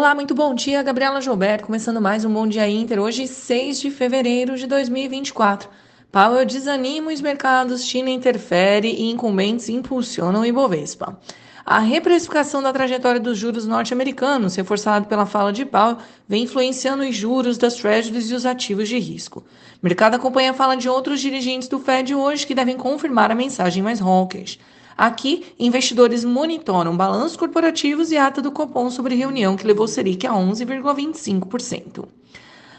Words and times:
Olá, 0.00 0.14
muito 0.14 0.34
bom 0.34 0.54
dia, 0.54 0.82
Gabriela 0.82 1.20
Gilberto, 1.20 1.66
começando 1.66 2.00
mais 2.00 2.24
um 2.24 2.32
Bom 2.32 2.46
Dia 2.46 2.66
Inter, 2.66 2.98
hoje 2.98 3.28
6 3.28 3.78
de 3.78 3.90
fevereiro 3.90 4.56
de 4.56 4.66
2024. 4.66 5.68
Powell 6.10 6.46
desanima 6.46 7.12
os 7.12 7.20
mercados, 7.20 7.84
China 7.84 8.08
interfere 8.08 8.88
e 8.88 9.10
incumbentes 9.10 9.68
impulsionam 9.68 10.40
o 10.40 10.46
Ibovespa. 10.46 11.20
A 11.66 11.80
reprecificação 11.80 12.62
da 12.62 12.72
trajetória 12.72 13.20
dos 13.20 13.36
juros 13.36 13.66
norte-americanos, 13.66 14.56
reforçado 14.56 15.06
pela 15.06 15.26
fala 15.26 15.52
de 15.52 15.66
Powell, 15.66 15.98
vem 16.26 16.44
influenciando 16.44 17.02
os 17.02 17.14
juros 17.14 17.58
das 17.58 17.74
treasuries 17.74 18.30
e 18.30 18.34
os 18.34 18.46
ativos 18.46 18.88
de 18.88 18.98
risco. 18.98 19.44
O 19.82 19.86
mercado 19.86 20.14
acompanha 20.14 20.52
a 20.52 20.54
fala 20.54 20.78
de 20.78 20.88
outros 20.88 21.20
dirigentes 21.20 21.68
do 21.68 21.78
Fed 21.78 22.14
hoje 22.14 22.46
que 22.46 22.54
devem 22.54 22.78
confirmar 22.78 23.30
a 23.30 23.34
mensagem 23.34 23.82
mais 23.82 24.00
hawkish. 24.00 24.58
Aqui, 25.00 25.54
investidores 25.58 26.26
monitoram 26.26 26.94
balanços 26.94 27.34
corporativos 27.34 28.12
e 28.12 28.18
ata 28.18 28.42
do 28.42 28.52
Copom 28.52 28.90
sobre 28.90 29.14
reunião 29.14 29.56
que 29.56 29.66
levou 29.66 29.86
o 29.86 29.88
Selic 29.88 30.26
a 30.26 30.32
11,25%. 30.32 32.06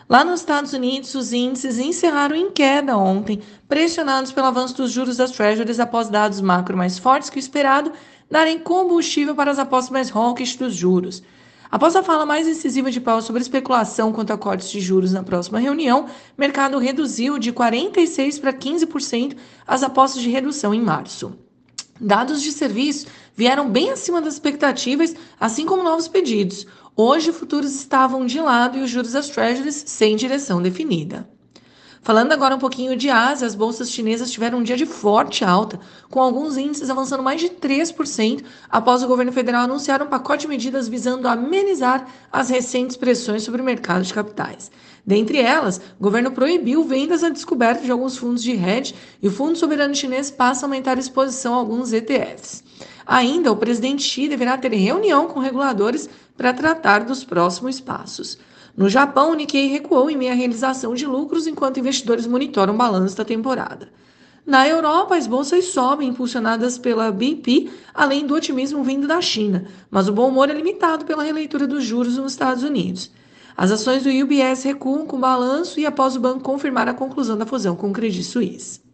Lá 0.08 0.24
nos 0.24 0.42
Estados 0.42 0.72
Unidos, 0.72 1.16
os 1.16 1.34
índices 1.34 1.80
encerraram 1.80 2.36
em 2.36 2.52
queda 2.52 2.96
ontem, 2.96 3.42
pressionados 3.68 4.32
pelo 4.32 4.46
avanço 4.46 4.78
dos 4.78 4.92
juros 4.92 5.18
das 5.18 5.32
Treasuries 5.32 5.80
após 5.80 6.10
dados 6.10 6.40
macro 6.42 6.78
mais 6.78 7.00
fortes 7.00 7.28
que 7.28 7.38
o 7.38 7.40
esperado 7.40 7.92
darem 8.30 8.60
combustível 8.60 9.34
para 9.34 9.50
as 9.50 9.58
apostas 9.58 9.90
mais 9.90 10.16
hawkish 10.16 10.56
dos 10.58 10.76
juros. 10.76 11.24
Após 11.72 11.96
a 11.96 12.04
fala 12.04 12.24
mais 12.24 12.48
incisiva 12.48 12.92
de 12.92 13.02
Powell 13.02 13.24
sobre 13.24 13.42
especulação 13.42 14.14
quanto 14.14 14.32
a 14.32 14.38
cortes 14.38 14.70
de 14.70 14.80
juros 14.80 15.12
na 15.12 15.24
próxima 15.24 15.58
reunião, 15.58 16.06
o 16.06 16.40
mercado 16.40 16.78
reduziu 16.78 17.40
de 17.40 17.52
46% 17.52 18.40
para 18.40 18.54
15% 18.54 19.36
as 19.66 19.82
apostas 19.82 20.22
de 20.22 20.30
redução 20.30 20.72
em 20.72 20.82
março. 20.84 21.36
Dados 22.04 22.42
de 22.42 22.52
serviço 22.52 23.06
vieram 23.36 23.70
bem 23.70 23.92
acima 23.92 24.20
das 24.20 24.34
expectativas, 24.34 25.14
assim 25.40 25.68
como 25.68 25.84
novos 25.84 26.08
pedidos. 26.08 26.66
Hoje, 26.96 27.32
futuros 27.32 27.76
estavam 27.76 28.26
de 28.26 28.40
lado 28.42 28.80
e 28.80 28.82
os 28.82 28.90
juros 28.90 29.12
das 29.12 29.30
treasuries 29.30 29.84
sem 29.86 30.16
direção 30.16 30.60
definida. 30.60 31.30
Falando 32.04 32.32
agora 32.32 32.56
um 32.56 32.60
pouquinho 32.60 32.98
de 32.98 33.12
Ásia, 33.12 33.46
as 33.46 33.54
bolsas 33.54 33.92
chinesas 33.92 34.32
tiveram 34.32 34.58
um 34.58 34.64
dia 34.64 34.76
de 34.76 34.88
forte 34.88 35.46
alta, 35.46 35.80
com 36.10 36.20
alguns 36.20 36.58
índices 36.58 36.90
avançando 36.90 37.22
mais 37.22 37.40
de 37.40 37.50
3% 37.50 38.44
após 38.68 39.04
o 39.04 39.08
governo 39.08 39.32
federal 39.32 39.66
anunciar 39.66 40.02
um 40.02 40.08
pacote 40.08 40.42
de 40.42 40.48
medidas 40.48 40.88
visando 40.88 41.28
amenizar 41.28 42.08
as 42.32 42.50
recentes 42.50 42.98
pressões 42.98 43.44
sobre 43.44 43.62
o 43.62 43.64
mercado 43.64 44.04
de 44.04 44.12
capitais. 44.12 44.72
Dentre 45.06 45.40
elas, 45.40 45.80
o 46.00 46.04
governo 46.04 46.32
proibiu 46.32 46.84
vendas 46.84 47.24
à 47.24 47.30
descoberta 47.30 47.86
de 47.86 47.92
alguns 47.92 48.18
fundos 48.18 48.42
de 48.42 48.54
hedge 48.54 48.96
e 49.22 49.28
o 49.28 49.32
Fundo 49.32 49.56
Soberano 49.56 49.94
Chinês 49.94 50.32
passa 50.32 50.66
a 50.66 50.68
aumentar 50.68 50.98
a 50.98 51.00
exposição 51.00 51.54
a 51.54 51.58
alguns 51.58 51.94
ETFs. 51.94 52.64
Ainda, 53.06 53.52
o 53.52 53.58
presidente 53.58 54.02
Xi 54.02 54.28
deverá 54.28 54.58
ter 54.58 54.74
reunião 54.74 55.28
com 55.28 55.40
reguladores 55.40 56.10
para 56.36 56.52
tratar 56.52 57.04
dos 57.04 57.24
próximos 57.24 57.80
passos. 57.80 58.40
No 58.76 58.90
Japão, 58.90 59.32
o 59.32 59.36
Nikkei 59.36 59.68
recuou 59.68 60.10
em 60.10 60.18
meio 60.18 60.32
à 60.32 60.36
realização 60.36 60.94
de 60.94 61.06
lucros 61.06 61.48
enquanto 61.48 61.80
investidores 61.80 62.26
monitoram 62.26 62.74
o 62.74 62.78
balanço 62.78 63.18
da 63.18 63.26
temporada. 63.26 63.90
Na 64.46 64.68
Europa, 64.68 65.16
as 65.16 65.28
bolsas 65.28 65.66
sobem, 65.66 66.10
impulsionadas 66.10 66.78
pela 66.78 67.12
BP, 67.12 67.70
além 67.94 68.26
do 68.26 68.34
otimismo 68.34 68.84
vindo 68.84 69.08
da 69.08 69.22
China, 69.22 69.66
mas 69.90 70.08
o 70.08 70.14
bom 70.14 70.30
humor 70.30 70.50
é 70.50 70.54
limitado 70.54 71.06
pela 71.06 71.24
releitura 71.24 71.68
dos 71.68 71.84
juros 71.84 72.18
nos 72.18 72.32
Estados 72.32 72.64
Unidos. 72.64 73.12
As 73.56 73.72
ações 73.72 74.04
do 74.04 74.10
UBS 74.10 74.64
recuam 74.64 75.06
com 75.06 75.20
balanço 75.20 75.80
e 75.80 75.86
após 75.86 76.16
o 76.16 76.20
banco 76.20 76.40
confirmar 76.40 76.88
a 76.88 76.94
conclusão 76.94 77.38
da 77.38 77.46
fusão 77.46 77.76
com 77.76 77.90
o 77.90 77.94
Credit 77.94 78.24
Suisse. 78.24 78.91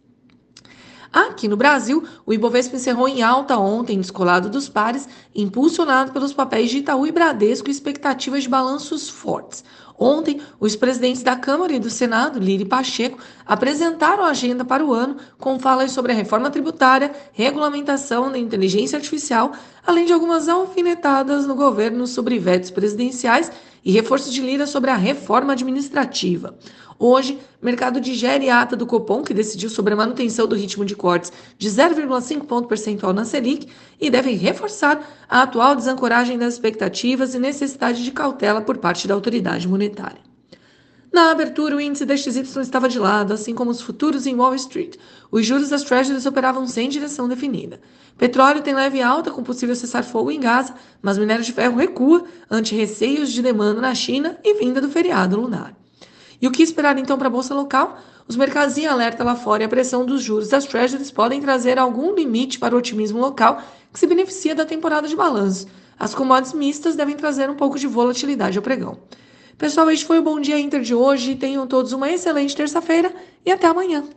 Aqui 1.12 1.48
no 1.48 1.56
Brasil, 1.56 2.06
o 2.26 2.34
Ibovespa 2.34 2.76
encerrou 2.76 3.08
em 3.08 3.22
alta 3.22 3.56
ontem, 3.56 3.98
descolado 3.98 4.50
dos 4.50 4.68
pares, 4.68 5.08
impulsionado 5.34 6.12
pelos 6.12 6.34
papéis 6.34 6.70
de 6.70 6.78
Itaú 6.78 7.06
e 7.06 7.12
Bradesco 7.12 7.68
e 7.68 7.70
expectativas 7.70 8.42
de 8.42 8.48
balanços 8.48 9.08
fortes. 9.08 9.64
Ontem, 9.98 10.40
os 10.60 10.76
presidentes 10.76 11.24
da 11.24 11.34
Câmara 11.34 11.72
e 11.72 11.80
do 11.80 11.90
Senado, 11.90 12.38
Lira 12.38 12.62
e 12.62 12.66
Pacheco, 12.66 13.18
apresentaram 13.44 14.24
a 14.24 14.30
agenda 14.30 14.64
para 14.64 14.84
o 14.84 14.92
ano 14.92 15.16
com 15.38 15.58
falas 15.58 15.90
sobre 15.90 16.12
a 16.12 16.14
reforma 16.14 16.50
tributária, 16.50 17.10
regulamentação 17.32 18.30
da 18.30 18.38
inteligência 18.38 18.96
artificial, 18.96 19.52
além 19.84 20.06
de 20.06 20.12
algumas 20.12 20.48
alfinetadas 20.48 21.46
no 21.46 21.56
governo 21.56 22.06
sobre 22.06 22.38
vetos 22.38 22.70
presidenciais 22.70 23.50
e 23.84 23.90
reforço 23.90 24.30
de 24.30 24.40
Lira 24.40 24.66
sobre 24.66 24.90
a 24.90 24.96
reforma 24.96 25.52
administrativa. 25.52 26.54
Hoje, 27.00 27.38
mercado 27.62 28.00
digere 28.00 28.50
a 28.50 28.60
ata 28.60 28.74
do 28.74 28.84
Copom, 28.84 29.22
que 29.22 29.32
decidiu 29.32 29.70
sobre 29.70 29.94
a 29.94 29.96
manutenção 29.96 30.48
do 30.48 30.56
ritmo 30.56 30.84
de 30.84 30.96
cortes 30.96 31.32
de 31.56 31.68
0,5 31.68 32.44
ponto 32.44 32.66
percentual 32.66 33.12
na 33.12 33.24
Selic 33.24 33.68
e 34.00 34.10
deve 34.10 34.32
reforçar 34.32 35.00
a 35.28 35.42
atual 35.42 35.76
desancoragem 35.76 36.36
das 36.36 36.54
expectativas 36.54 37.34
e 37.34 37.38
necessidade 37.38 38.02
de 38.02 38.10
cautela 38.10 38.60
por 38.60 38.78
parte 38.78 39.06
da 39.06 39.14
autoridade 39.14 39.68
monetária. 39.68 39.87
Na 41.12 41.30
abertura, 41.30 41.74
o 41.74 41.80
índice 41.80 42.04
da 42.04 42.16
XY 42.16 42.60
estava 42.60 42.88
de 42.88 42.98
lado, 42.98 43.32
assim 43.32 43.54
como 43.54 43.70
os 43.70 43.80
futuros 43.80 44.26
em 44.26 44.34
Wall 44.34 44.54
Street. 44.54 44.96
Os 45.30 45.46
juros 45.46 45.70
das 45.70 45.82
Treasuries 45.82 46.26
operavam 46.26 46.66
sem 46.66 46.88
direção 46.88 47.26
definida. 47.26 47.80
Petróleo 48.18 48.62
tem 48.62 48.74
leve 48.74 49.00
alta 49.00 49.30
com 49.30 49.42
possível 49.42 49.74
cessar-fogo 49.74 50.30
em 50.30 50.40
Gaza, 50.40 50.74
mas 51.00 51.16
minério 51.16 51.44
de 51.44 51.52
ferro 51.52 51.76
recua 51.76 52.24
ante 52.50 52.74
receios 52.74 53.32
de 53.32 53.40
demanda 53.40 53.80
na 53.80 53.94
China 53.94 54.38
e 54.44 54.54
vinda 54.54 54.80
do 54.80 54.90
feriado 54.90 55.40
lunar. 55.40 55.74
E 56.40 56.46
o 56.46 56.50
que 56.50 56.62
esperar 56.62 56.98
então 56.98 57.16
para 57.16 57.28
a 57.28 57.30
bolsa 57.30 57.54
local? 57.54 57.98
Os 58.28 58.36
mercados 58.36 58.76
em 58.76 58.86
alerta 58.86 59.24
lá 59.24 59.34
fora 59.34 59.62
e 59.62 59.66
a 59.66 59.68
pressão 59.68 60.04
dos 60.04 60.22
juros 60.22 60.48
das 60.48 60.66
treasuries 60.66 61.10
podem 61.10 61.40
trazer 61.40 61.78
algum 61.78 62.14
limite 62.14 62.58
para 62.58 62.74
o 62.74 62.78
otimismo 62.78 63.18
local 63.18 63.62
que 63.92 63.98
se 63.98 64.06
beneficia 64.06 64.54
da 64.54 64.66
temporada 64.66 65.08
de 65.08 65.16
balanço. 65.16 65.66
As 65.98 66.14
commodities 66.14 66.52
mistas 66.52 66.94
devem 66.94 67.16
trazer 67.16 67.48
um 67.48 67.56
pouco 67.56 67.78
de 67.78 67.86
volatilidade 67.86 68.58
ao 68.58 68.62
pregão. 68.62 68.98
Pessoal, 69.58 69.90
este 69.90 70.06
foi 70.06 70.20
o 70.20 70.22
Bom 70.22 70.38
Dia 70.38 70.60
Inter 70.60 70.80
de 70.80 70.94
hoje. 70.94 71.34
Tenham 71.34 71.66
todos 71.66 71.92
uma 71.92 72.08
excelente 72.08 72.54
terça-feira 72.54 73.12
e 73.44 73.50
até 73.50 73.66
amanhã. 73.66 74.08